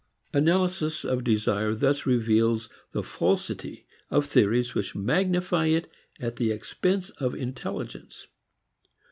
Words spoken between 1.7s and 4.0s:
thus reveals the falsity